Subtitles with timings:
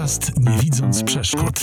[0.00, 1.60] Podcast Nie widząc przeszkód.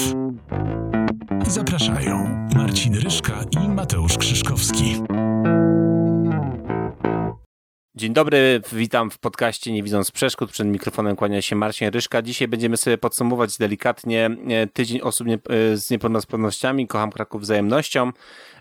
[1.48, 4.96] Zapraszają Marcin Ryszka i Mateusz Krzyszkowski.
[7.96, 10.52] Dzień dobry, witam w podcaście Nie widząc przeszkód.
[10.52, 12.22] Przed mikrofonem kłania się Marcin Ryszka.
[12.22, 16.88] Dzisiaj będziemy sobie podsumować delikatnie e, tydzień osób e, z niepełnosprawnościami.
[16.88, 18.12] Kocham Kraków wzajemnością.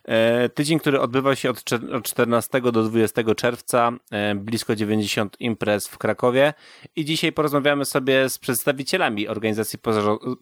[0.07, 1.65] E, tydzień, który odbywał się od
[2.03, 3.93] 14 do 20 czerwca,
[4.35, 6.55] blisko 90 imprez w Krakowie.
[6.97, 9.79] I dzisiaj porozmawiamy sobie z przedstawicielami organizacji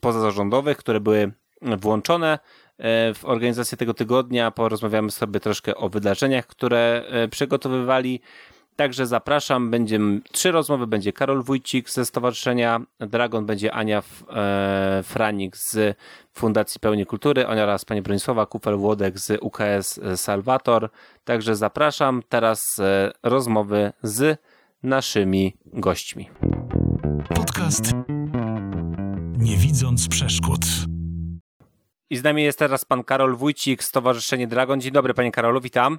[0.00, 2.38] pozarządowych, które były włączone
[3.14, 4.50] w organizację tego tygodnia.
[4.50, 8.20] Porozmawiamy sobie troszkę o wydarzeniach, które przygotowywali.
[8.76, 9.98] Także zapraszam, będzie
[10.32, 15.96] trzy rozmowy, będzie Karol Wójcik ze Stowarzyszenia Dragon, będzie Ania e, Franik z
[16.32, 20.90] Fundacji Pełni Kultury oraz pani Bronisława Kupel-Włodek z UKS Salvator.
[21.24, 24.38] Także zapraszam teraz e, rozmowy z
[24.82, 26.30] naszymi gośćmi.
[27.34, 27.92] Podcast
[29.38, 30.60] Nie widząc przeszkód.
[32.10, 34.80] I z nami jest teraz pan Karol Wójcik, Stowarzyszenie Dragon.
[34.80, 35.98] Dzień dobry panie Karolu, witam.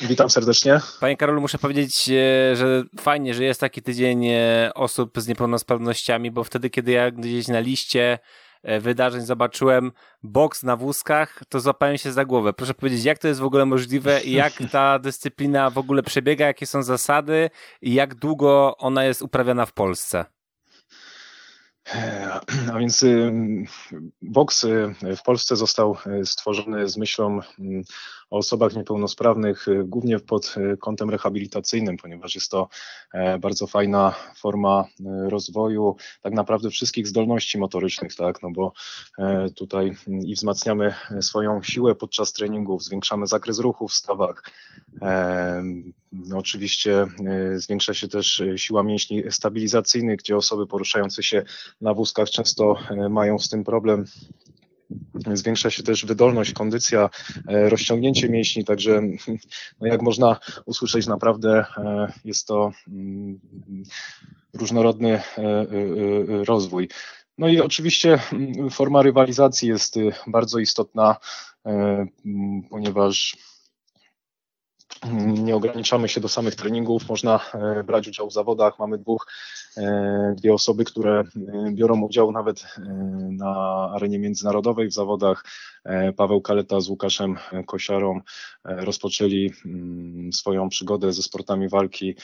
[0.00, 0.80] Witam serdecznie.
[1.00, 6.30] Panie Karolu, muszę powiedzieć, e, że fajnie, że jest taki tydzień e, osób z niepełnosprawnościami,
[6.30, 8.18] bo wtedy, kiedy ja gdzieś na liście
[8.62, 9.92] e, wydarzeń zobaczyłem
[10.22, 12.52] boks na wózkach, to złapałem się za głowę.
[12.52, 16.46] Proszę powiedzieć, jak to jest w ogóle możliwe i jak ta dyscyplina w ogóle przebiega,
[16.46, 17.50] jakie są zasady
[17.82, 20.24] i jak długo ona jest uprawiana w Polsce?
[22.72, 23.04] A więc
[24.22, 24.66] boks
[25.16, 27.40] w Polsce został stworzony z myślą
[28.32, 32.68] o osobach niepełnosprawnych, y, głównie pod y, kątem rehabilitacyjnym, ponieważ jest to
[33.12, 38.72] e, bardzo fajna forma y, rozwoju tak naprawdę wszystkich zdolności motorycznych, tak, no bo
[39.18, 39.92] e, tutaj
[40.24, 44.42] i wzmacniamy swoją siłę podczas treningów, zwiększamy zakres ruchu w stawach.
[45.02, 45.62] E,
[46.12, 47.06] no oczywiście
[47.54, 51.42] zwiększa się też siła mięśni stabilizacyjnych, gdzie osoby poruszające się
[51.80, 52.76] na wózkach często
[53.10, 54.04] mają z tym problem
[55.34, 57.10] Zwiększa się też wydolność, kondycja,
[57.48, 59.02] e, rozciągnięcie mięśni, także
[59.80, 63.40] no jak można usłyszeć, naprawdę e, jest to mm,
[64.54, 65.22] różnorodny e,
[66.44, 66.88] rozwój.
[67.38, 69.94] No i oczywiście mm, forma rywalizacji jest
[70.26, 71.16] bardzo istotna,
[72.70, 73.36] ponieważ
[75.26, 77.40] nie ograniczamy się do samych treningów, można
[77.86, 78.78] brać udział w zawodach.
[78.78, 79.26] Mamy dwóch
[79.76, 81.24] E, dwie osoby, które e,
[81.72, 82.80] biorą udział nawet e,
[83.30, 83.54] na
[83.94, 85.44] arenie międzynarodowej w zawodach.
[86.16, 87.36] Paweł Kaleta z Łukaszem
[87.66, 88.20] Kosiarą
[88.64, 92.14] rozpoczęli mm, swoją przygodę ze sportami walki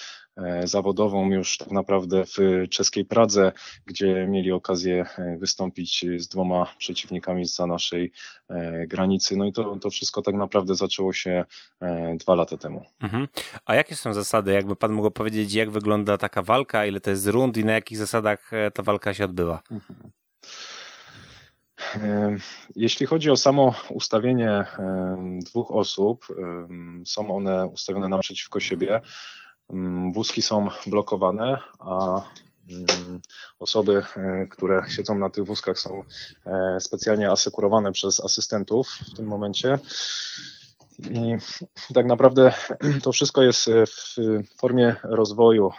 [0.65, 3.53] zawodową już tak naprawdę w czeskiej Pradze,
[3.87, 5.06] gdzie mieli okazję
[5.38, 8.12] wystąpić z dwoma przeciwnikami za naszej
[8.87, 9.37] granicy.
[9.37, 11.44] No i to, to wszystko tak naprawdę zaczęło się
[12.15, 12.84] dwa lata temu.
[13.00, 13.28] Mhm.
[13.65, 14.53] A jakie są zasady?
[14.53, 17.99] Jakby pan mógł powiedzieć, jak wygląda taka walka, ile to jest rund i na jakich
[17.99, 19.62] zasadach e, ta walka się odbywa?
[22.76, 24.65] Jeśli chodzi o samo ustawienie
[25.47, 26.26] dwóch osób,
[27.05, 29.00] są one ustawione naprzeciwko siebie.
[30.12, 32.23] Wózki są blokowane, a
[33.59, 36.03] osoby, e, które siedzą na tych wózkach są
[36.47, 39.79] e, specjalnie asekurowane przez asystentów w tym momencie.
[40.99, 41.37] I
[41.95, 42.53] tak naprawdę
[43.03, 44.17] to wszystko jest w
[44.59, 45.71] formie rozwoju.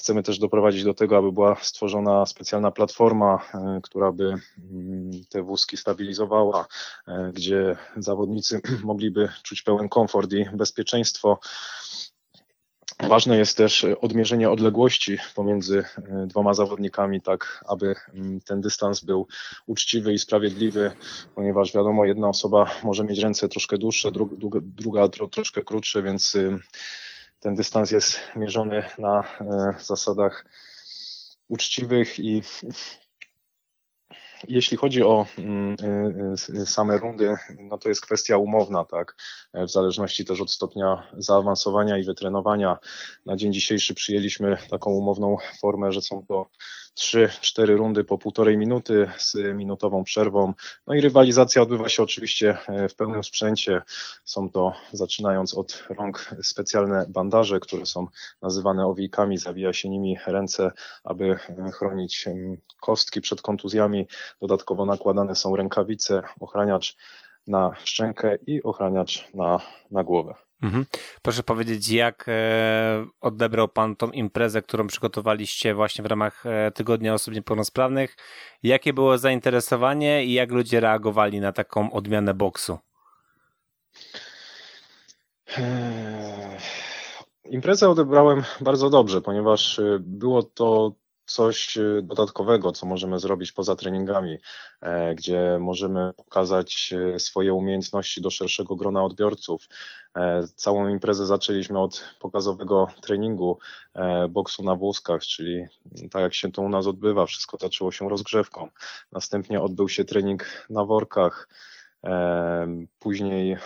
[0.00, 5.42] Chcemy też doprowadzić do tego, aby była stworzona specjalna platforma, e, która by mm, te
[5.42, 6.66] wózki stabilizowała,
[7.08, 11.38] e, gdzie zawodnicy mogliby czuć pełen komfort i bezpieczeństwo.
[13.08, 19.26] Ważne jest też odmierzenie odległości pomiędzy e, dwoma zawodnikami, tak aby mm, ten dystans był
[19.66, 20.92] uczciwy i sprawiedliwy,
[21.34, 24.10] ponieważ wiadomo, jedna osoba może mieć ręce troszkę dłuższe,
[24.62, 26.36] druga, troszkę krótsze, więc
[27.40, 29.24] ten dystans jest mierzony na
[29.78, 30.44] zasadach
[31.48, 32.42] uczciwych i
[34.48, 39.16] jeśli chodzi o mm, e, e, same rundy, no to jest kwestia umowna, tak?
[39.54, 42.78] W zależności też od stopnia zaawansowania i wytrenowania.
[43.26, 46.50] Na dzień dzisiejszy przyjęliśmy taką umowną formę, że są to
[46.94, 50.54] trzy, cztery rundy po półtorej minuty z minutową przerwą.
[50.86, 53.82] No i rywalizacja odbywa się oczywiście e, w pełnym sprzęcie.
[54.24, 58.06] Są to zaczynając od rąk specjalne bandaże, które są
[58.42, 60.72] nazywane owijkami, zawija się nimi ręce,
[61.04, 62.24] aby e, chronić
[62.80, 64.06] kostki przed kontuzjami.
[64.40, 66.96] Dodatkowo nakładane są rękawice, ochraniacz
[67.46, 69.60] na szczękę i ochraniacz na,
[69.90, 70.49] na głowę.
[70.62, 70.86] Mhm.
[71.22, 77.14] Proszę powiedzieć, jak e, odebrał Pan tą imprezę, którą przygotowaliście właśnie w ramach e, Tygodnia
[77.14, 78.16] Osób Niepełnosprawnych?
[78.62, 82.78] Jakie było zainteresowanie i jak ludzie reagowali na taką odmianę boksu?
[85.58, 86.58] Eee,
[87.44, 90.92] imprezę odebrałem bardzo dobrze, ponieważ e, było to
[91.30, 94.38] coś dodatkowego, co możemy zrobić poza treningami,
[95.16, 99.68] gdzie możemy pokazać swoje umiejętności do szerszego grona odbiorców.
[100.54, 103.58] Całą imprezę zaczęliśmy od pokazowego treningu
[104.28, 105.66] boksu na wózkach, czyli
[106.10, 108.68] tak jak się to u nas odbywa, wszystko zaczęło się rozgrzewką.
[109.12, 111.48] Następnie odbył się trening na workach,
[112.98, 113.56] Później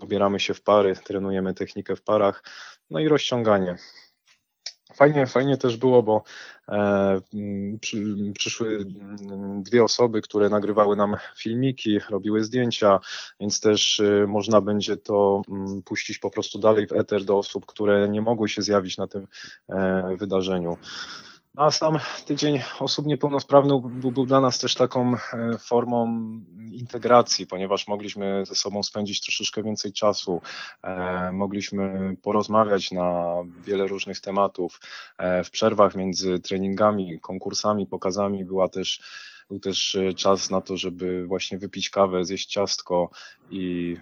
[0.00, 2.44] dobieramy się w pary, trenujemy technikę w parach,
[2.90, 3.76] no i rozciąganie.
[5.00, 6.22] Fajnie, fajnie też było, bo
[6.68, 7.20] e,
[7.80, 8.86] przy, przyszły
[9.62, 13.00] dwie osoby, które nagrywały nam filmiki, robiły zdjęcia,
[13.40, 15.42] więc też e, można będzie to
[15.84, 19.26] puścić po prostu dalej w eter do osób, które nie mogły się zjawić na tym
[19.68, 20.76] e, wydarzeniu.
[21.56, 26.22] A sam tydzień osób niepełnosprawnych był, był, dla nas też taką e, formą
[26.72, 30.40] integracji, ponieważ mogliśmy ze sobą spędzić troszeczkę więcej czasu,
[30.82, 34.80] e, mogliśmy porozmawiać na wiele różnych tematów.
[35.18, 39.00] E, w przerwach między treningami, konkursami, pokazami była też
[39.50, 43.10] był też e, czas na to, żeby właśnie wypić kawę, zjeść ciastko
[43.50, 43.96] i,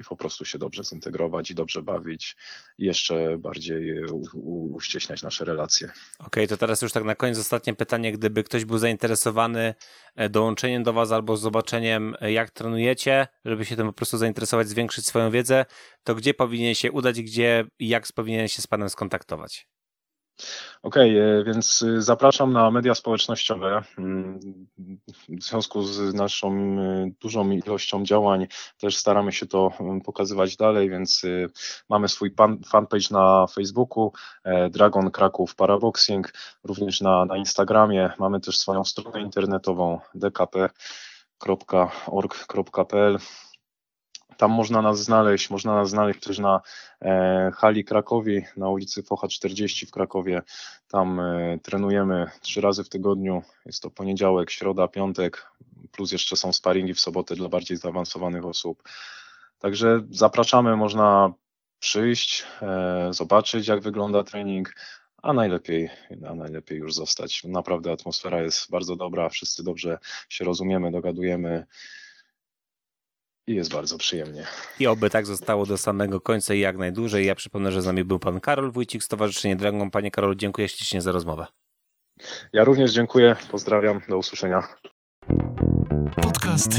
[0.00, 2.36] i po prostu się dobrze zintegrować i dobrze bawić
[2.78, 5.88] i jeszcze bardziej u, u, uścieśniać nasze relacje.
[6.18, 8.12] Okej, okay, to teraz już tak na koniec ostatnie pytanie.
[8.12, 9.74] Gdyby ktoś był zainteresowany
[10.16, 14.68] e, dołączeniem do Was albo zobaczeniem, e, jak trenujecie, żeby się tym po prostu zainteresować,
[14.68, 15.64] zwiększyć swoją wiedzę,
[16.04, 19.75] to gdzie powinien się udać, gdzie i jak powinien się z Panem skontaktować?
[20.82, 23.82] Okej, okay, e, więc y, zapraszam na media społecznościowe.
[23.98, 24.40] Mm,
[25.28, 28.46] w związku z naszą y, dużą ilością działań
[28.78, 31.48] też staramy się to mm, pokazywać dalej, więc y,
[31.88, 32.34] mamy swój
[32.66, 34.12] fanpage na Facebooku,
[34.44, 36.32] e, Dragon Kraków Paraboxing,
[36.64, 38.10] również na, na Instagramie.
[38.18, 41.48] Mamy też swoją stronę internetową dkp.org.pl.
[44.36, 46.60] Tam można nas znaleźć, można nas znaleźć też na
[47.02, 50.42] e, hali Krakowi, na ulicy Focha 40 w Krakowie.
[50.88, 53.42] Tam e, trenujemy trzy razy w tygodniu.
[53.66, 55.52] Jest to poniedziałek, środa, piątek,
[55.92, 58.82] plus jeszcze są sparingi w sobotę dla bardziej zaawansowanych osób.
[59.58, 61.32] Także zapraszamy, można
[61.78, 64.74] przyjść, e, zobaczyć jak wygląda trening,
[65.22, 65.90] a najlepiej,
[66.28, 67.44] a najlepiej już zostać.
[67.44, 69.98] Naprawdę atmosfera jest bardzo dobra, wszyscy dobrze
[70.28, 71.66] się rozumiemy, dogadujemy
[73.46, 74.46] i jest bardzo przyjemnie.
[74.80, 77.26] I oby tak zostało do samego końca i jak najdłużej.
[77.26, 79.90] Ja przypomnę, że z nami był pan Karol Wójcik, Stowarzyszenie Dragon.
[79.90, 81.46] Panie Karol, dziękuję ślicznie za rozmowę.
[82.52, 84.62] Ja również dziękuję, pozdrawiam, do usłyszenia.
[86.22, 86.78] Podcast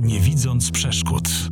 [0.00, 1.51] Nie widząc przeszkód.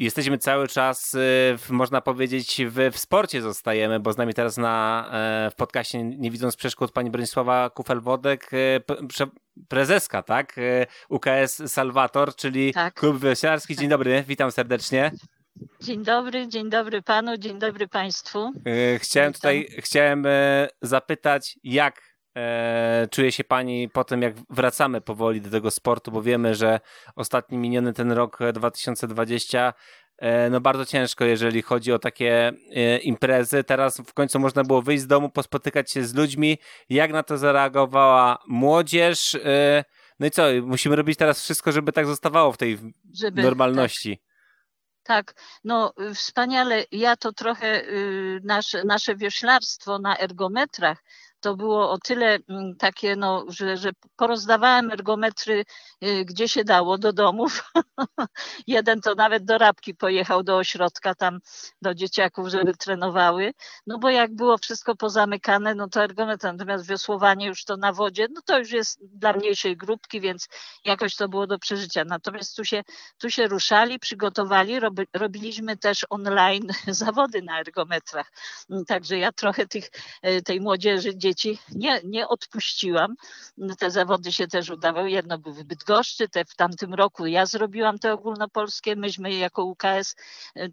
[0.00, 5.08] Jesteśmy cały czas, y, można powiedzieć, w, w sporcie zostajemy, bo z nami teraz na,
[5.12, 9.26] e, w podcaście Nie widząc przeszkód pani Bronisława Kufel-Wodek, e, pre,
[9.68, 10.58] prezeska, tak?
[10.58, 12.94] E, UKS Salvator, czyli tak.
[12.94, 13.76] klub wioślarski.
[13.76, 15.12] Dzień dobry, witam serdecznie.
[15.80, 18.52] Dzień dobry, dzień dobry panu, dzień dobry państwu.
[18.98, 20.24] Chciałem tutaj, chciałem
[20.82, 26.22] zapytać, jak e, czuje się Pani po tym, jak wracamy powoli do tego sportu, bo
[26.22, 26.80] wiemy, że
[27.16, 29.74] ostatni miniony ten rok 2020
[30.18, 33.64] e, no bardzo ciężko, jeżeli chodzi o takie e, imprezy.
[33.64, 36.58] Teraz w końcu można było wyjść z domu, pospotykać się z ludźmi.
[36.88, 39.34] Jak na to zareagowała młodzież?
[39.34, 39.84] E,
[40.20, 42.78] no i co, musimy robić teraz wszystko, żeby tak zostawało w tej
[43.14, 44.18] żeby, normalności.
[44.18, 44.30] Tak.
[45.02, 45.34] Tak,
[45.64, 46.84] no wspaniale.
[46.92, 51.02] Ja to trochę y, nasze, nasze wioślarstwo na ergometrach
[51.40, 55.64] to było o tyle mm, takie, no, że, że porozdawałem ergometry
[56.04, 57.72] y, gdzie się dało do domów.
[58.66, 61.38] Jeden to nawet do Rabki pojechał do ośrodka tam
[61.82, 63.52] do dzieciaków, żeby trenowały.
[63.86, 68.26] No bo jak było wszystko pozamykane, no to ergometr, natomiast wiosłowanie już to na wodzie,
[68.34, 70.48] no to już jest dla mniejszej grupki, więc
[70.84, 72.04] jakoś to było do przeżycia.
[72.04, 72.82] Natomiast tu się,
[73.18, 78.32] tu się ruszali, przygotowali, robi, robiliśmy też online zawody na ergometrach.
[78.86, 79.90] Także ja trochę tych,
[80.26, 81.14] y, tej młodzieży,
[81.74, 83.14] nie, nie odpuściłam.
[83.78, 85.10] Te zawody się też udawały.
[85.10, 90.16] Jedno było w Bydgoszczy, te w tamtym roku ja zrobiłam te ogólnopolskie, myśmy jako UKS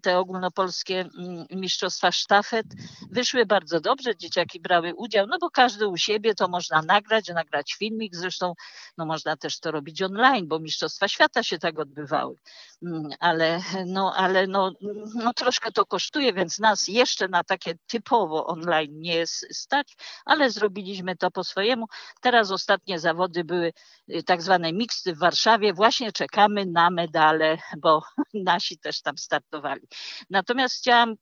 [0.02, 2.66] te ogólnopolskie mm, mistrzostwa sztafet.
[3.10, 7.74] Wyszły bardzo dobrze, dzieciaki brały udział, no bo każdy u siebie to można nagrać, nagrać
[7.74, 8.54] filmik, zresztą
[8.98, 12.36] no można też to robić online, bo mistrzostwa świata się tak odbywały.
[12.82, 14.72] Mm, ale no, ale no,
[15.14, 20.50] no troszkę to kosztuje, więc nas jeszcze na takie typowo online nie jest stać, ale
[20.50, 21.86] zrobiliśmy to po swojemu.
[22.20, 23.72] Teraz ostatnie zawody były
[24.08, 25.74] y, tak zwane miksty w Warszawie.
[25.74, 28.02] Właśnie czekamy na medale, bo
[28.34, 29.82] nasi też tam startowali.
[30.30, 31.14] Natomiast chciałam,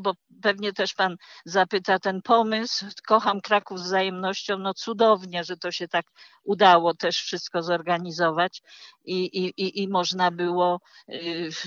[0.00, 2.86] bo pewnie też pan zapyta ten pomysł.
[3.06, 4.58] Kocham Kraków z wzajemnością.
[4.58, 6.06] No cudownie, że to się tak
[6.44, 8.62] udało też wszystko zorganizować
[9.04, 10.80] i, i, i, i można było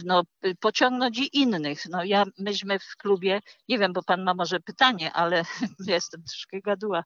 [0.06, 0.24] no,
[0.60, 1.86] pociągnąć i innych.
[1.90, 5.44] No ja, myśmy w klubie, nie wiem, bo pan ma może pytanie, ale
[5.88, 7.04] jestem troszkę gaduła.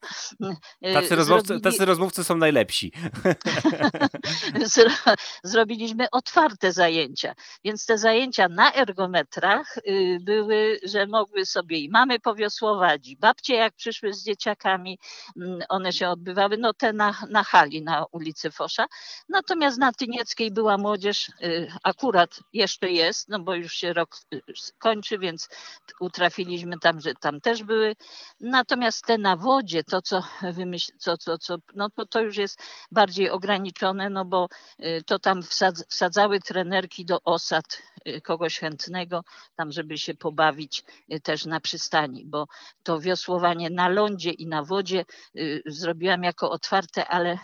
[0.94, 1.62] Tacy rozmówcy, Zrobili...
[1.62, 2.92] tacy rozmówcy są najlepsi.
[5.44, 7.34] Zrobiliśmy otwarte zajęcia,
[7.64, 13.54] więc te zajęcia na ergometrach y, były, że mogły sobie i mamy powiosłować, i babcie
[13.54, 14.98] jak przyszły z dzieciakami,
[15.36, 18.86] mm, one się odbywały, no te na, na hali na ulicy Fosza.
[19.28, 21.72] Natomiast na Tynieckiej była młodzież, y,
[22.22, 24.42] akurat jeszcze jest, no bo już się rok y,
[24.78, 25.48] kończy, więc
[26.00, 27.96] utrafiliśmy tam, że tam też były.
[28.40, 30.22] Natomiast te na wodzie, to co
[30.56, 32.60] wymyśl, co, co, co, no to, to już jest
[32.90, 34.48] bardziej ograniczone, no bo
[35.06, 35.42] to tam
[35.88, 37.82] wsadzały trenerki do osad
[38.22, 39.24] kogoś chętnego,
[39.56, 40.84] tam żeby się pobawić
[41.22, 42.46] też na przystani, bo
[42.82, 45.04] to wiosłowanie na lądzie i na wodzie
[45.36, 47.38] y, zrobiłam jako otwarte, ale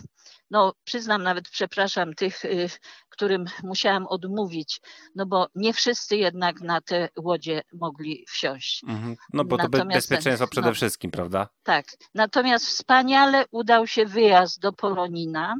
[0.50, 2.68] no przyznam nawet, przepraszam tych, y,
[3.08, 4.80] którym musiałam odmówić,
[5.14, 8.84] no bo nie wszyscy jednak na te łodzie mogli wsiąść.
[8.88, 9.16] Mhm.
[9.32, 11.48] No bo to bezpieczeństwo przede no, wszystkim, prawda?
[11.62, 11.86] Tak.
[12.14, 15.54] Natomiast wspaniale udał się wyjazd do Polonina.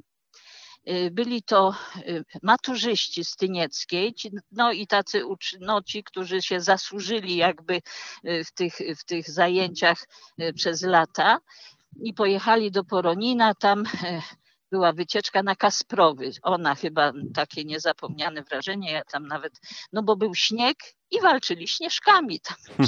[0.88, 1.74] Y, byli to
[2.42, 4.14] maturzyści z Tynieckiej,
[4.52, 5.22] no i tacy
[5.60, 7.82] no, ci, którzy się zasłużyli jakby
[8.24, 10.08] w tych, w tych zajęciach
[10.54, 11.38] przez lata
[12.02, 13.54] i pojechali do Poronina.
[13.54, 14.22] Tam e,
[14.70, 16.30] była wycieczka na Kasprowy.
[16.42, 19.60] Ona chyba takie niezapomniane wrażenie, ja tam nawet,
[19.92, 20.76] no bo był śnieg
[21.10, 22.56] i walczyli śnieżkami tam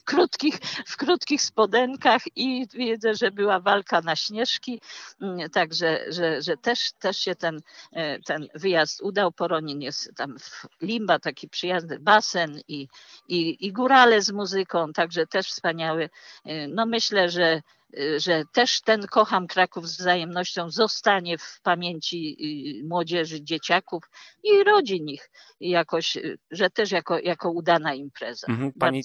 [0.00, 4.80] w krótkich, w krótkich spodenkach i widzę, że była walka na śnieżki,
[5.20, 7.60] mm, także że, że też, też się ten,
[7.92, 9.32] e, ten wyjazd udał.
[9.32, 12.88] Poronin jest tam w Limba, taki przyjazny basen i,
[13.28, 16.10] i, i górale z muzyką, także też wspaniały.
[16.44, 17.62] E, no myślę, że
[18.16, 22.36] że też ten Kocham Kraków z wzajemnością zostanie w pamięci
[22.80, 24.04] y, młodzieży, dzieciaków
[24.42, 25.30] i rodzin ich
[25.60, 28.46] jakoś, y, że też jako, jako udana impreza.
[28.50, 29.02] Mhm, pani,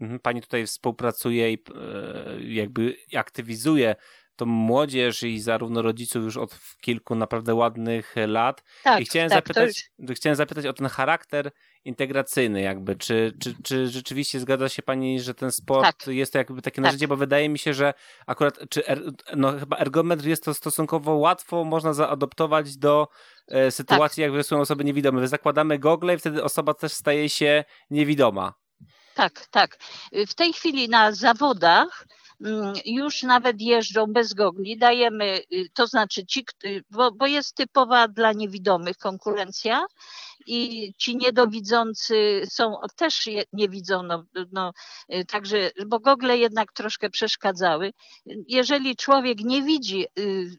[0.00, 3.96] mhm, pani tutaj współpracuje i e, jakby aktywizuje
[4.36, 8.62] tą młodzież i zarówno rodziców już od kilku naprawdę ładnych lat.
[8.84, 10.16] Tak, I chciałem, tak, zapytać, już...
[10.16, 11.50] chciałem zapytać o ten charakter
[11.84, 12.96] integracyjny jakby.
[12.96, 16.14] Czy, czy, czy rzeczywiście zgadza się pani, że ten sport tak.
[16.14, 17.08] jest to jakby takie narzędzie, tak.
[17.08, 17.94] bo wydaje mi się, że
[18.26, 19.02] akurat czy er,
[19.36, 23.08] no chyba ergometr jest to stosunkowo łatwo można zaadoptować do
[23.48, 24.34] e, sytuacji, tak.
[24.34, 25.28] jak są osoby niewidome.
[25.28, 28.54] Zakładamy gogle i wtedy osoba też staje się niewidoma.
[29.14, 29.78] Tak, tak.
[30.28, 32.06] W tej chwili na zawodach
[32.40, 34.78] Mm, już nawet jeżdżą bez gogli.
[34.78, 36.44] Dajemy, y, to znaczy ci,
[36.90, 39.86] bo, bo jest typowa dla niewidomych konkurencja
[40.46, 44.72] i ci niedowidzący są, też nie widzą, no, no,
[45.28, 47.92] także, bo gogle jednak troszkę przeszkadzały.
[48.48, 50.50] Jeżeli człowiek nie widzi y,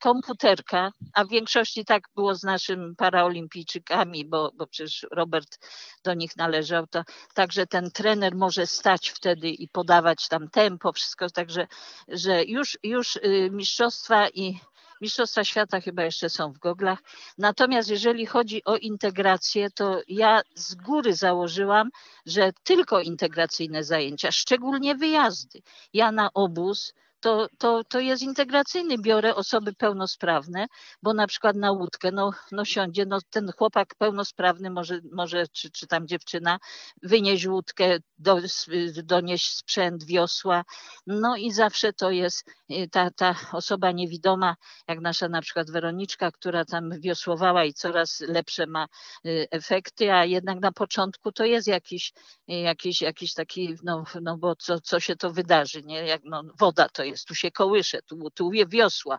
[0.00, 5.58] komputerka, a w większości tak było z naszymi paraolimpijczykami, bo, bo przecież Robert
[6.04, 7.02] do nich należał, to
[7.34, 11.66] także ten trener może stać wtedy i podawać tam tempo, wszystko, także
[12.08, 14.60] że już, już y, mistrzostwa i
[15.00, 16.98] Mistrzostwa Świata chyba jeszcze są w goglach.
[17.38, 21.90] Natomiast jeżeli chodzi o integrację, to ja z góry założyłam,
[22.26, 25.62] że tylko integracyjne zajęcia, szczególnie wyjazdy.
[25.92, 28.98] Ja na obóz to, to, to jest integracyjny.
[28.98, 30.66] Biorę osoby pełnosprawne,
[31.02, 35.70] bo na przykład na łódkę, no, no siądzie, no ten chłopak pełnosprawny może, może czy,
[35.70, 36.58] czy tam dziewczyna
[37.02, 38.38] wynieść łódkę, do,
[39.04, 40.64] donieść sprzęt, wiosła,
[41.06, 44.56] no i zawsze to jest y, ta, ta osoba niewidoma,
[44.88, 48.86] jak nasza na przykład Weroniczka, która tam wiosłowała i coraz lepsze ma
[49.26, 52.12] y, efekty, a jednak na początku to jest jakiś,
[52.48, 56.06] jakiś, jakiś taki, no, no bo co, co się to wydarzy, nie?
[56.06, 59.18] Jak, no, woda to jest, tu się kołysze, tu, tu wiosła.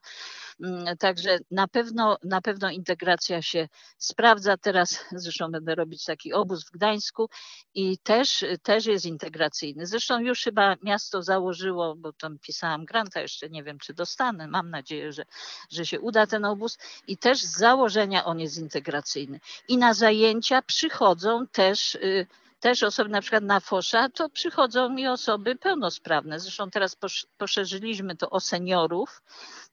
[0.61, 3.67] Mm, także na pewno, na pewno integracja się
[3.97, 4.57] sprawdza.
[4.57, 7.29] Teraz zresztą będę robić taki obóz w Gdańsku
[7.73, 9.85] i też, też jest integracyjny.
[9.85, 14.47] Zresztą już chyba miasto założyło, bo tam pisałam granta, jeszcze nie wiem, czy dostanę.
[14.47, 15.25] Mam nadzieję, że,
[15.69, 19.39] że się uda ten obóz i też z założenia on jest integracyjny.
[19.67, 22.27] I na zajęcia przychodzą też y,
[22.61, 26.39] też osoby na przykład na fosza, to przychodzą mi osoby pełnosprawne.
[26.39, 26.97] Zresztą teraz
[27.37, 29.21] poszerzyliśmy to o seniorów,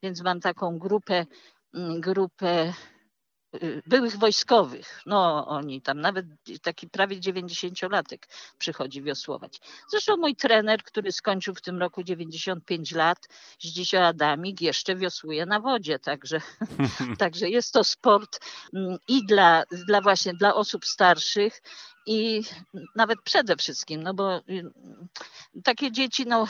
[0.02, 1.26] więc mam taką grupę,
[1.74, 2.72] mm, grupę
[3.62, 5.02] y, byłych wojskowych.
[5.06, 6.26] No oni tam nawet
[6.62, 8.18] taki prawie 90-latek
[8.58, 9.60] przychodzi wiosłować.
[9.90, 13.18] Zresztą mój trener, który skończył w tym roku 95 lat,
[13.60, 16.40] Zdzisio Adamik, jeszcze wiosłuje na wodzie, także,
[17.18, 18.40] także jest to sport
[18.74, 21.60] mm, i dla, dla właśnie dla osób starszych
[22.08, 22.42] i
[22.96, 24.70] nawet przede wszystkim, no bo y,
[25.64, 26.46] takie dzieci, no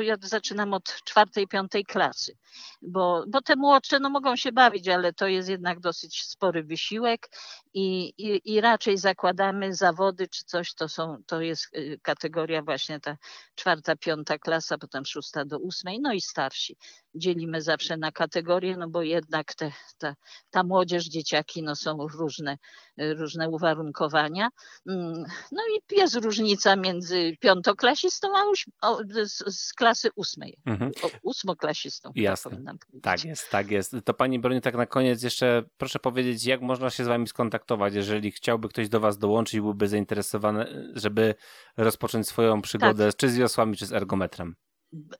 [0.00, 2.36] ja zaczynam od czwartej, piątej klasy,
[2.82, 7.30] bo, bo te młodsze no mogą się bawić, ale to jest jednak dosyć spory wysiłek
[7.74, 13.00] i, i, i raczej zakładamy zawody czy coś, to są, to jest y, kategoria właśnie
[13.00, 13.16] ta
[13.54, 16.76] czwarta, piąta klasa, potem szósta do ósmej, no i starsi.
[17.16, 20.14] Dzielimy zawsze na kategorie, no bo jednak te, ta,
[20.50, 22.56] ta młodzież, dzieciaki, no są różne,
[22.98, 24.48] różne uwarunkowania.
[24.88, 30.58] Mm, no i jest różnica między piątoklasistą a uś, o, z, z, klasy ósmej.
[30.66, 30.90] Mhm.
[31.22, 32.10] ósmoklasistą.
[32.14, 32.62] Jasne.
[33.02, 33.96] Tak jest, tak jest.
[34.04, 37.94] To pani Broni, tak na koniec jeszcze proszę powiedzieć, jak można się z wami skontaktować,
[37.94, 41.34] jeżeli chciałby ktoś do was dołączyć, byłby zainteresowany, żeby
[41.76, 43.16] rozpocząć swoją przygodę, tak.
[43.16, 44.56] czy z wiosłami, czy z ergometrem.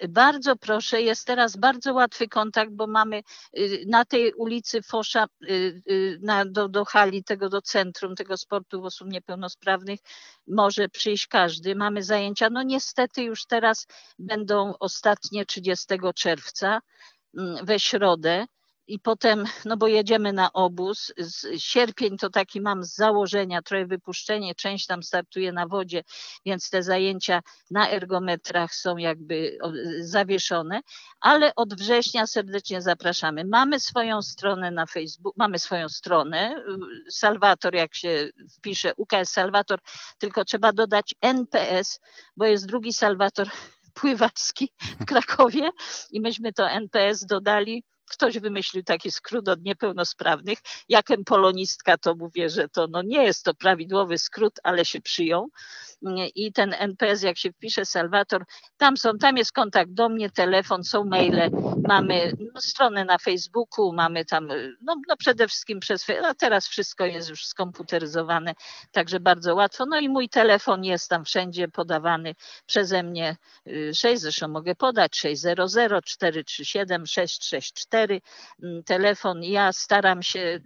[0.09, 3.23] Bardzo proszę, jest teraz bardzo łatwy kontakt, bo mamy
[3.59, 8.37] y, na tej ulicy Fosza y, y, na, do, do hali tego, do centrum tego
[8.37, 10.01] sportu osób niepełnosprawnych
[10.49, 11.75] może przyjść każdy.
[11.75, 13.87] Mamy zajęcia, no niestety już teraz
[14.19, 16.81] będą ostatnie 30 czerwca
[17.39, 18.47] mm, we środę
[18.87, 21.13] i potem, no bo jedziemy na obóz.
[21.59, 26.03] Sierpień to taki mam z założenia, trochę wypuszczenie, część tam startuje na wodzie,
[26.47, 27.41] więc te zajęcia
[27.71, 29.59] na ergometrach są jakby
[30.01, 30.81] zawieszone,
[31.21, 33.45] ale od września serdecznie zapraszamy.
[33.45, 36.65] Mamy swoją stronę na Facebook, mamy swoją stronę,
[37.11, 38.29] Salwator, jak się
[38.59, 39.79] wpisze, UKS Salwator,
[40.19, 42.01] tylko trzeba dodać NPS,
[42.37, 43.49] bo jest drugi Salwator
[43.95, 45.71] pływacki w Krakowie
[46.11, 50.59] i myśmy to NPS dodali ktoś wymyślił taki skrót od niepełnosprawnych.
[50.89, 55.51] Jakem polonistka to mówię, że to no nie jest to prawidłowy skrót, ale się przyjął.
[56.35, 58.45] I ten NPS, jak się wpisze Salwator,
[58.77, 61.51] tam są, tam jest kontakt do mnie, telefon, są maile,
[61.89, 64.49] mamy no, stronę na Facebooku, mamy tam,
[64.83, 68.55] no, no przede wszystkim przez, a teraz wszystko jest już skomputeryzowane,
[68.93, 69.87] także bardzo łatwo.
[69.87, 72.35] No i mój telefon jest tam wszędzie podawany
[72.67, 73.37] przeze mnie
[73.95, 75.59] 6, y, zresztą mogę podać 600
[76.05, 79.43] 437 664 mm, telefon.
[79.43, 80.61] Ja staram się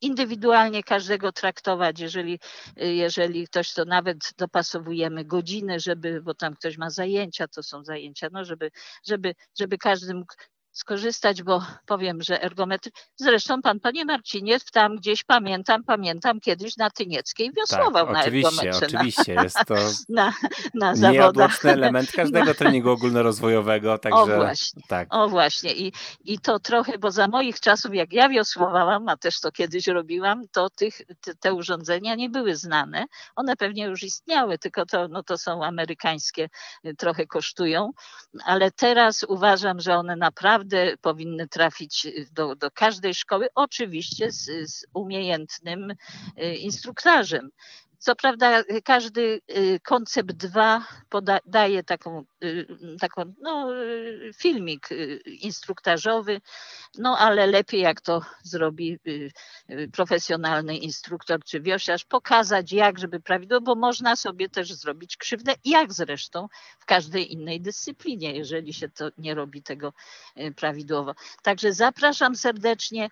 [0.00, 2.38] indywidualnie każdego traktować, jeżeli,
[2.76, 8.28] jeżeli ktoś to nawet dopasowujemy godziny, żeby, bo tam ktoś ma zajęcia, to są zajęcia,
[8.32, 8.70] no żeby,
[9.06, 10.34] żeby, żeby każdy mógł
[10.78, 12.92] skorzystać, bo powiem, że ergometry.
[13.16, 18.48] Zresztą pan, panie Marcinie, tam gdzieś pamiętam, pamiętam kiedyś na Tynieckiej wiosłował tak, na oczywiście,
[18.48, 18.86] ergometrze.
[18.86, 19.74] Oczywiście, na, jest to
[20.08, 20.32] na,
[20.74, 21.64] na zawodach.
[21.64, 23.98] element każdego treningu ogólnorozwojowego.
[23.98, 25.08] Także, o właśnie, tak.
[25.10, 25.72] o właśnie.
[25.72, 25.92] I,
[26.24, 30.42] I to trochę, bo za moich czasów, jak ja wiosłowałam, a też to kiedyś robiłam,
[30.52, 33.04] to tych, te, te urządzenia nie były znane.
[33.36, 36.48] One pewnie już istniały, tylko to, no to są amerykańskie,
[36.98, 37.90] trochę kosztują,
[38.44, 44.70] ale teraz uważam, że one naprawdę naprawdę powinny trafić do, do każdej szkoły, oczywiście z,
[44.70, 47.50] z umiejętnym y, instruktarzem.
[47.98, 50.86] Co prawda każdy y, koncept 2
[51.46, 52.37] daje taką, y,
[53.00, 53.68] taką no,
[54.34, 54.88] filmik
[55.26, 56.40] instruktażowy,
[56.98, 58.98] no ale lepiej jak to zrobi
[59.92, 65.92] profesjonalny instruktor czy wioślarz, pokazać jak, żeby prawidłowo, bo można sobie też zrobić krzywdę, jak
[65.92, 66.48] zresztą
[66.78, 69.92] w każdej innej dyscyplinie, jeżeli się to nie robi tego
[70.56, 71.14] prawidłowo.
[71.42, 73.10] Także zapraszam serdecznie.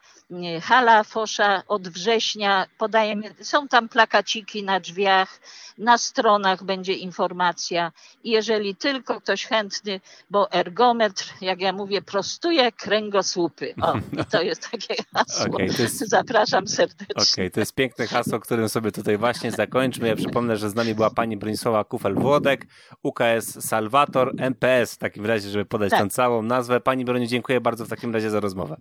[0.62, 5.40] Hala Fosza od września podajemy, są tam plakaciki na drzwiach,
[5.78, 7.92] na stronach będzie informacja.
[8.24, 10.00] Jeżeli tylko ktoś chętny,
[10.30, 13.74] bo ergometr, jak ja mówię, prostuje kręgosłupy.
[13.82, 15.54] O, i to jest takie hasło.
[15.54, 16.08] Okay, jest...
[16.16, 17.06] Zapraszam serdecznie.
[17.14, 20.08] Okej, okay, to jest piękne hasło, którym sobie tutaj właśnie zakończmy.
[20.08, 22.58] Ja przypomnę, że z nami była pani Bronisława Kufel-Włodek,
[23.02, 26.00] UKS Salwator, MPS w takim razie, żeby podać tak.
[26.02, 26.80] tę całą nazwę.
[26.80, 28.76] Pani Broni, dziękuję bardzo w takim razie za rozmowę.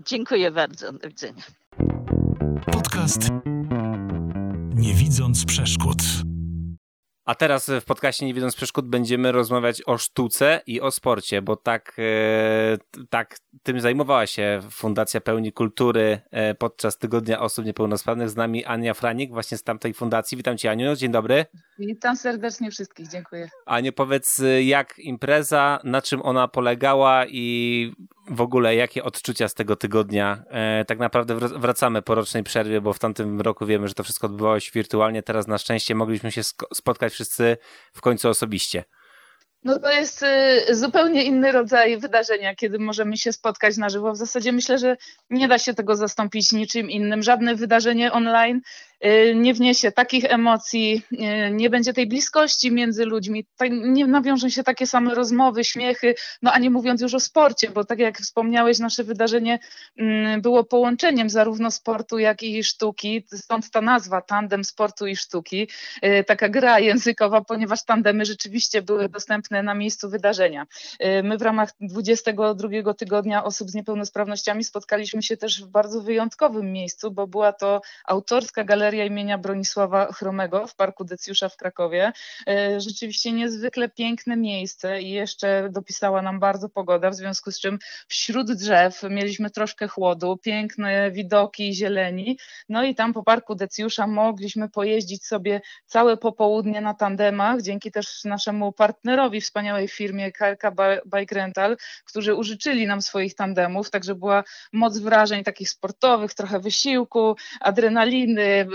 [0.00, 0.92] Dziękuję bardzo.
[0.92, 1.42] Do widzenia.
[2.72, 3.28] Podcast
[4.74, 6.25] Nie widząc przeszkód.
[7.26, 11.56] A teraz w podcaście Nie widząc przeszkód będziemy rozmawiać o sztuce i o sporcie, bo
[11.56, 12.78] tak, e,
[13.10, 18.30] tak tym zajmowała się Fundacja Pełni Kultury e, podczas Tygodnia Osób Niepełnosprawnych.
[18.30, 20.36] Z nami Ania Franik, właśnie z tamtej fundacji.
[20.36, 21.46] Witam Cię Aniu, dzień dobry.
[21.78, 23.48] Witam serdecznie wszystkich, dziękuję.
[23.66, 27.92] Aniu, powiedz jak impreza, na czym ona polegała i
[28.30, 30.44] w ogóle jakie odczucia z tego tygodnia?
[30.50, 34.26] E, tak naprawdę wracamy po rocznej przerwie, bo w tamtym roku wiemy, że to wszystko
[34.26, 35.22] odbywało się wirtualnie.
[35.22, 36.42] Teraz na szczęście mogliśmy się
[36.74, 37.56] spotkać wszyscy
[37.92, 38.84] w końcu osobiście.
[39.64, 40.22] No to jest
[40.68, 44.12] y, zupełnie inny rodzaj wydarzenia, kiedy możemy się spotkać na żywo.
[44.12, 44.96] W zasadzie myślę, że
[45.30, 47.22] nie da się tego zastąpić niczym innym.
[47.22, 48.60] Żadne wydarzenie online
[49.34, 54.62] nie wniesie takich emocji, y, nie będzie tej bliskości między ludźmi, tak, nie nawiążą się
[54.62, 58.78] takie same rozmowy, śmiechy, no a nie mówiąc już o sporcie, bo tak jak wspomniałeś,
[58.78, 59.58] nasze wydarzenie
[59.98, 65.68] mm, było połączeniem zarówno sportu, jak i sztuki, stąd ta nazwa tandem sportu i sztuki,
[66.04, 70.66] y, taka gra językowa, ponieważ tandemy rzeczywiście były dostępne na miejscu wydarzenia.
[71.22, 77.10] My w ramach 22 tygodnia osób z niepełnosprawnościami spotkaliśmy się też w bardzo wyjątkowym miejscu,
[77.10, 82.12] bo była to autorska galeria galeria imienia Bronisława Chromego w Parku Decjusza w Krakowie.
[82.48, 87.78] E, rzeczywiście niezwykle piękne miejsce i jeszcze dopisała nam bardzo pogoda, w związku z czym
[88.08, 94.68] wśród drzew mieliśmy troszkę chłodu, piękne widoki zieleni, no i tam po Parku Decjusza mogliśmy
[94.68, 100.62] pojeździć sobie całe popołudnie na tandemach, dzięki też naszemu partnerowi, wspaniałej firmie KLK
[101.16, 107.36] Bike Rental, którzy użyczyli nam swoich tandemów, także była moc wrażeń takich sportowych, trochę wysiłku,
[107.60, 108.66] adrenaliny,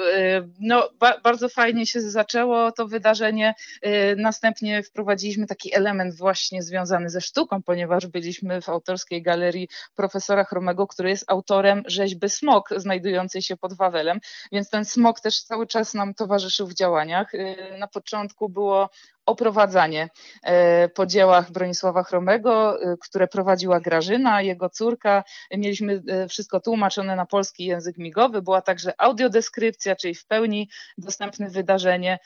[0.60, 3.54] no, ba bardzo fajnie się zaczęło to wydarzenie.
[3.86, 10.44] Y, następnie wprowadziliśmy taki element właśnie związany ze sztuką, ponieważ byliśmy w autorskiej galerii profesora
[10.44, 14.20] Chromego, który jest autorem rzeźby Smok znajdującej się pod Wawelem,
[14.52, 17.34] więc ten smok też cały czas nam towarzyszył w działaniach.
[17.34, 18.90] Y, na początku było
[19.26, 20.10] oprowadzanie
[20.44, 25.24] e, po dziełach Bronisława Chromego, e, które prowadziła Grażyna, jego córka.
[25.52, 28.42] Mieliśmy e, wszystko tłumaczone na polski język migowy.
[28.42, 32.20] Była także audiodeskrypcja, czyli w pełni dostępne wydarzenie.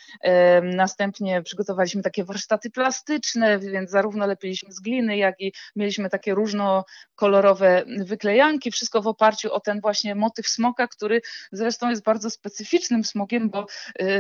[0.64, 7.84] Następnie przygotowaliśmy takie warsztaty plastyczne, więc zarówno lepiliśmy z gliny, jak i mieliśmy takie różnokolorowe
[7.98, 8.72] wyklejanki.
[8.72, 13.66] Wszystko w oparciu o ten właśnie motyw smoka, który zresztą jest bardzo specyficznym smokiem, bo,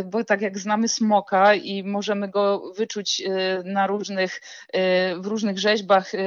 [0.05, 4.41] bo tak jak znamy smoka i możemy go wyczuć y, na różnych,
[4.75, 4.80] y,
[5.21, 6.19] w różnych rzeźbach, y,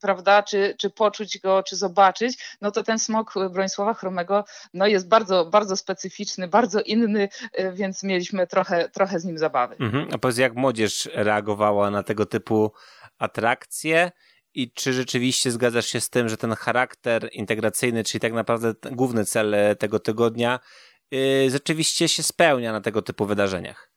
[0.00, 4.44] prawda, czy, czy poczuć go, czy zobaczyć, no to ten smok Bronisława Chromego
[4.74, 7.28] no jest bardzo, bardzo specyficzny, bardzo inny,
[7.72, 9.76] więc mieliśmy trochę, trochę z nim zabawy.
[9.80, 10.08] Mhm.
[10.12, 12.72] A powiedz, jak młodzież reagowała na tego typu
[13.18, 14.10] atrakcje?
[14.54, 19.24] I czy rzeczywiście zgadzasz się z tym, że ten charakter integracyjny, czyli tak naprawdę główny
[19.24, 20.60] cel tego tygodnia,
[21.10, 23.89] yy, rzeczywiście się spełnia na tego typu wydarzeniach?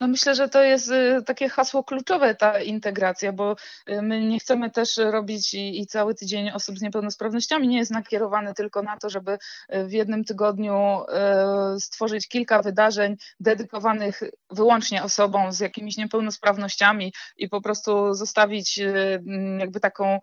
[0.00, 3.56] No myślę, że to jest y, takie hasło kluczowe, ta integracja, bo
[3.90, 7.90] y, my nie chcemy też robić i, i cały tydzień osób z niepełnosprawnościami nie jest
[7.90, 10.74] nakierowany tylko na to, żeby y, w jednym tygodniu
[11.78, 18.80] stworzyć kilka wydarzeń dedykowanych wyłącznie osobom z jakimiś niepełnosprawnościami i po prostu zostawić
[19.58, 20.18] jakby taką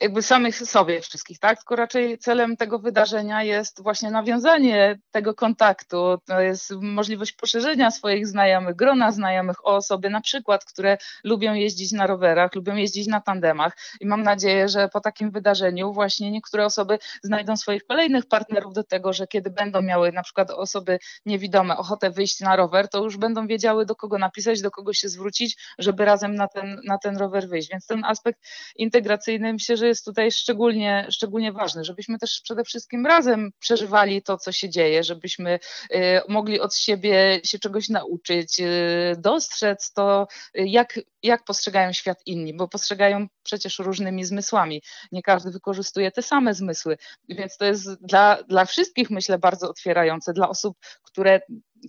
[0.00, 1.58] jakby samych sobie wszystkich, tak?
[1.58, 8.26] Tylko raczej celem tego wydarzenia jest właśnie nawiązanie tego kontaktu, to jest możliwość poszerzenia swoich
[8.26, 13.20] znajomych, grona znajomych o osoby na przykład, które lubią jeździć na rowerach, lubią jeździć na
[13.20, 18.72] tandemach i mam nadzieję, że po takim wydarzeniu właśnie niektóre osoby znajdą swoich kolejnych partnerów
[18.72, 23.04] do tego, że kiedy będą miały na przykład osoby niewidome ochotę wyjść na rower, to
[23.04, 26.98] już będą wiedziały do kogo napisać, do kogo się zwrócić, żeby razem na ten, na
[26.98, 27.68] ten rower wyjść.
[27.70, 28.40] Więc ten aspekt
[28.76, 34.52] integracyjny że jest tutaj szczególnie, szczególnie ważny, żebyśmy też przede wszystkim razem przeżywali to, co
[34.52, 35.58] się dzieje, żebyśmy
[35.94, 42.18] y, mogli od siebie się czegoś nauczyć, y, dostrzec to, y, jak, jak postrzegają świat
[42.26, 44.82] inni, bo postrzegają przecież różnymi zmysłami.
[45.12, 46.96] Nie każdy wykorzystuje te same zmysły,
[47.28, 50.76] więc to jest dla, dla wszystkich, myślę, bardzo otwierające, dla osób,
[51.16, 51.40] które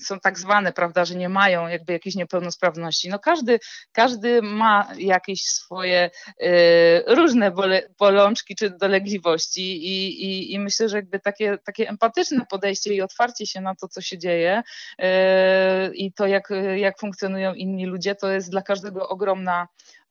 [0.01, 3.09] są tak zwane, prawda, że nie mają jakby jakiejś niepełnosprawności.
[3.09, 3.59] No każdy,
[3.91, 6.09] każdy ma jakieś swoje
[6.43, 6.47] y,
[7.07, 12.93] różne bole, bolączki czy dolegliwości i, i, i myślę, że jakby takie, takie empatyczne podejście
[12.93, 14.61] i otwarcie się na to, co się dzieje
[15.01, 15.05] y,
[15.93, 19.67] i to, jak, jak funkcjonują inni ludzie, to jest dla każdego ogromna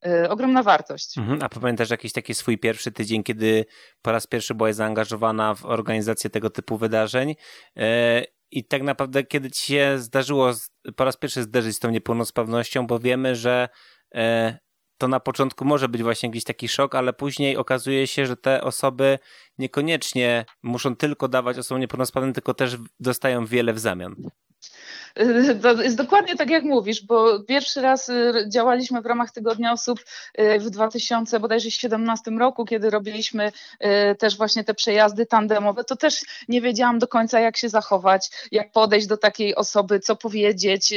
[0.07, 1.19] y, ogromna wartość.
[1.19, 1.39] Mhm.
[1.43, 3.65] A pamiętasz jakiś taki swój pierwszy tydzień, kiedy
[4.03, 7.35] po raz pierwszy byłaś zaangażowana w organizację tego typu wydarzeń
[7.79, 10.53] y, i tak naprawdę, kiedy ci się zdarzyło
[10.97, 13.69] po raz pierwszy zderzyć z tą niepełnosprawnością, bo wiemy, że
[14.15, 14.59] e,
[14.99, 18.63] to na początku może być właśnie jakiś taki szok, ale później okazuje się, że te
[18.63, 19.19] osoby
[19.59, 24.17] niekoniecznie muszą tylko dawać osobom niepełnosprawnym, tylko też dostają wiele w zamian.
[25.63, 30.01] To jest dokładnie tak, jak mówisz, bo pierwszy raz y, działaliśmy w ramach Tygodnia Osób
[30.41, 33.53] y, w 2017 roku, kiedy robiliśmy
[34.13, 38.31] y, też właśnie te przejazdy tandemowe, to też nie wiedziałam do końca, jak się zachować,
[38.53, 40.95] jak podejść do takiej osoby, co powiedzieć.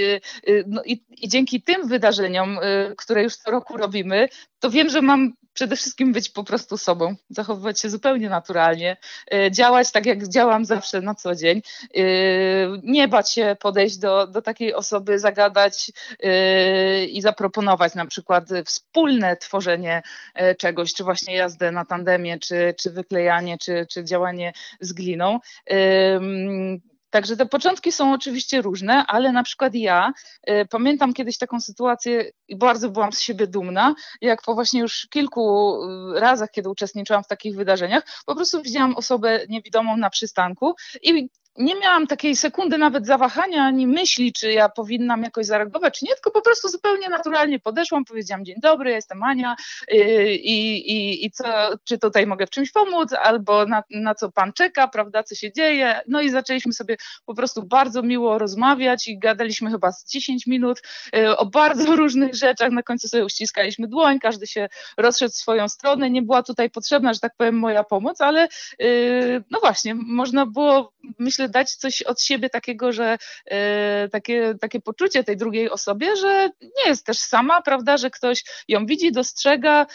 [0.68, 2.60] No i, i dzięki tym wydarzeniom,
[2.98, 4.30] które już co roku robimy,
[4.60, 8.98] to wiem, że mam przede wszystkim być po prostu sobą, zachowywać się zupełnie naturalnie,
[9.34, 11.62] e, działać tak, jak działam zawsze na co dzień,
[11.96, 12.02] e,
[12.84, 15.92] nie bać się podejść do, do takiej osoby, zagadać
[16.24, 20.02] e, i zaproponować na przykład wspólne tworzenie
[20.58, 25.40] czegoś, czy właśnie jazdę na tandemie, czy, czy wyklejanie, czy, czy działanie z gliną
[27.10, 30.14] Także te początki są oczywiście różne, ale na przykład ja
[30.50, 35.08] y, pamiętam kiedyś taką sytuację i bardzo byłam z siebie dumna, jak po właśnie już
[35.12, 35.76] kilku
[36.16, 41.30] y, razach, kiedy uczestniczyłam w takich wydarzeniach, po prostu widziałam osobę niewidomą na przystanku i
[41.58, 46.14] nie miałam takiej sekundy nawet zawahania ani myśli, czy ja powinnam jakoś zareagować, czy nie,
[46.14, 49.56] tylko po prostu zupełnie naturalnie podeszłam, powiedziałam dzień dobry, jestem Ania
[49.88, 51.46] yy, i, i, i co,
[51.84, 55.52] czy tutaj mogę w czymś pomóc, albo na, na co pan czeka, prawda, co się
[55.52, 56.02] dzieje.
[56.08, 60.82] No i zaczęliśmy sobie po prostu bardzo miło rozmawiać i gadaliśmy chyba z 10 minut
[61.14, 62.72] yy, o bardzo różnych rzeczach.
[62.72, 66.10] Na końcu sobie uściskaliśmy dłoń, każdy się rozszedł w swoją stronę.
[66.10, 68.48] Nie była tutaj potrzebna, że tak powiem, moja pomoc, ale
[68.80, 74.82] yy, no właśnie, można było, myślę, dać coś od siebie takiego, że e, takie, takie
[74.82, 79.86] poczucie tej drugiej osobie, że nie jest też sama, prawda, że ktoś ją widzi, dostrzega,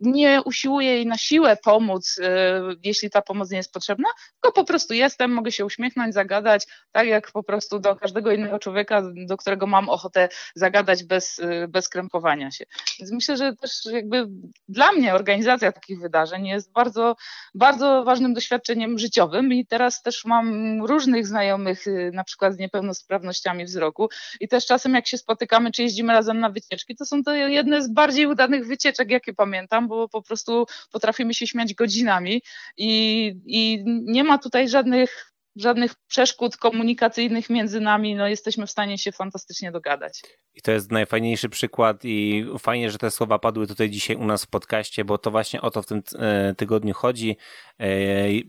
[0.00, 4.64] nie usiłuje jej na siłę pomóc, e, jeśli ta pomoc nie jest potrzebna, tylko po
[4.64, 9.36] prostu jestem, mogę się uśmiechnąć, zagadać, tak jak po prostu do każdego innego człowieka, do
[9.36, 12.64] którego mam ochotę zagadać bez, e, bez krępowania się.
[12.98, 14.26] Więc myślę, że też jakby
[14.68, 17.16] dla mnie organizacja takich wydarzeń jest bardzo,
[17.54, 23.64] bardzo ważnym doświadczeniem życiowym i teraz też mam różnych znajomych, y, na przykład z niepełnosprawnościami
[23.64, 24.08] wzroku.
[24.40, 27.82] I też czasem jak się spotykamy, czy jeździmy razem na wycieczki, to są to jedne
[27.82, 32.42] z bardziej udanych wycieczek, jakie pamiętam, bo po prostu potrafimy się śmiać godzinami.
[32.76, 38.98] I, i nie ma tutaj żadnych żadnych przeszkód komunikacyjnych między nami, no jesteśmy w stanie
[38.98, 40.22] się fantastycznie dogadać.
[40.54, 44.44] I to jest najfajniejszy przykład i fajnie, że te słowa padły tutaj dzisiaj u nas
[44.44, 47.36] w podcaście, bo to właśnie o to w tym e, tygodniu chodzi.
[47.78, 47.88] E,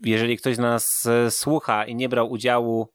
[0.03, 2.93] jeżeli ktoś nas e, słucha i nie brał udziału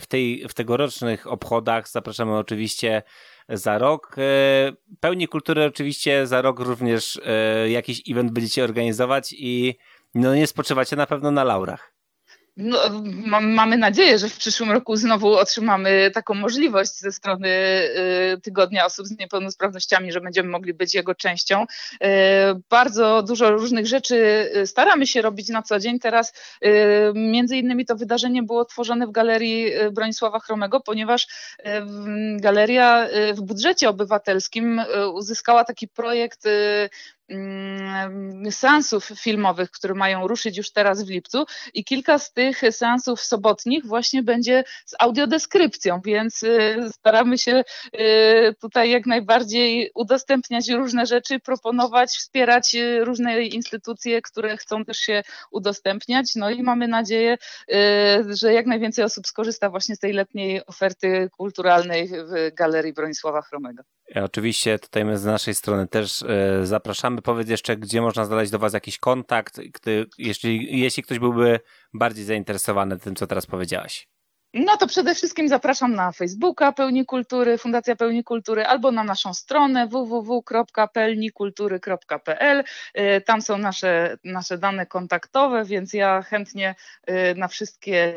[0.00, 3.02] w, tej, w tegorocznych obchodach, zapraszamy oczywiście
[3.48, 4.16] za rok.
[5.00, 7.20] Pełni kultury oczywiście za rok również
[7.68, 9.78] jakiś event będziecie organizować i
[10.14, 11.97] no nie spoczywacie na pewno na laurach.
[12.60, 12.78] No,
[13.40, 19.06] mamy nadzieję, że w przyszłym roku znowu otrzymamy taką możliwość ze strony y, Tygodnia Osób
[19.06, 21.62] z Niepełnosprawnościami, że będziemy mogli być jego częścią.
[21.62, 21.66] Y,
[22.70, 24.16] bardzo dużo różnych rzeczy
[24.56, 25.98] y, staramy się robić na co dzień.
[25.98, 26.32] Teraz
[27.14, 31.26] między innymi to wydarzenie było tworzone w Galerii Bronisława Chromego, ponieważ
[32.36, 34.80] galeria w budżecie obywatelskim
[35.14, 36.44] uzyskała taki projekt
[38.50, 43.86] seansów filmowych, które mają ruszyć już teraz w lipcu i kilka z tych seansów sobotnich
[43.86, 47.64] właśnie będzie z audiodeskrypcją, więc y, staramy się
[47.94, 54.98] y, tutaj jak najbardziej udostępniać różne rzeczy, proponować, wspierać y, różne instytucje, które chcą też
[54.98, 57.38] się udostępniać, no i mamy nadzieję,
[58.28, 63.82] że jak najwięcej osób skorzysta właśnie z tej letniej oferty kulturalnej w Galerii Bronisława Chromego.
[64.14, 67.22] Oczywiście tutaj my z naszej strony też e, zapraszamy.
[67.22, 71.60] Powiedz jeszcze, gdzie można znaleźć do Was jakiś kontakt, gdy, jeśli, jeśli ktoś byłby
[71.94, 74.08] bardziej zainteresowany tym, co teraz powiedziałaś.
[74.54, 79.34] No to przede wszystkim zapraszam na Facebooka Pełni Kultury, Fundacja Pełni Kultury, albo na naszą
[79.34, 82.64] stronę www.pełnikultury.pl.
[82.98, 86.74] Y, tam są nasze, nasze dane kontaktowe, więc ja chętnie
[87.10, 88.14] y, na wszystkie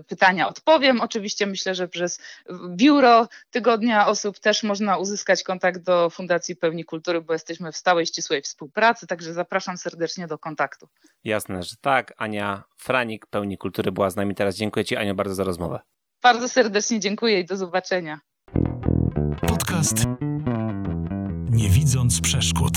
[0.00, 1.00] y, pytania odpowiem.
[1.00, 2.20] Oczywiście myślę, że przez
[2.68, 8.06] biuro Tygodnia Osób też można uzyskać kontakt do Fundacji Pełni Kultury, bo jesteśmy w stałej,
[8.06, 10.88] ścisłej współpracy, także zapraszam serdecznie do kontaktu.
[11.24, 12.14] Jasne, że tak.
[12.16, 14.56] Ania Franik, Pełni Kultury była z nami teraz.
[14.56, 15.80] Dziękuję Ci Aniu bardzo za rozmowę.
[16.22, 18.20] Bardzo serdecznie dziękuję i do zobaczenia.
[19.48, 20.04] Podcast
[21.50, 22.72] Nie widząc przeszkód.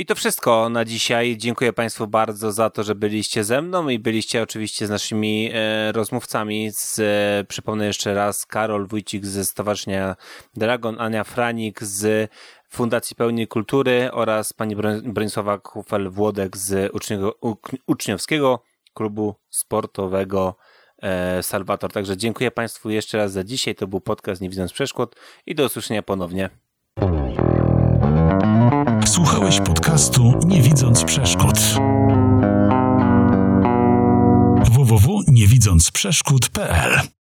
[0.00, 1.36] I to wszystko na dzisiaj.
[1.36, 5.92] Dziękuję Państwu bardzo za to, że byliście ze mną i byliście oczywiście z naszymi e,
[5.92, 6.70] rozmówcami.
[6.72, 10.16] Z, e, przypomnę jeszcze raz, Karol Wójcik ze Stowarzyszenia
[10.54, 12.30] Dragon, Ania Franik z
[12.70, 16.92] Fundacji Pełni Kultury oraz pani Bronisława Kufel-Włodek z
[17.86, 18.62] Uczniowskiego
[18.94, 20.56] Klubu Sportowego
[21.42, 21.92] Salwator.
[21.92, 23.74] Także dziękuję Państwu jeszcze raz za dzisiaj.
[23.74, 26.50] To był podcast Nie Widząc Przeszkód i do usłyszenia ponownie.
[29.06, 31.58] Słuchałeś podcastu Nie Widząc Przeszkód.
[34.64, 37.17] www.niewidzącprzeszkód.pl